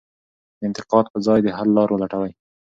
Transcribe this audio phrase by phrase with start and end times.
[0.59, 2.31] د انتقاد په ځای د حل لار ولټوئ.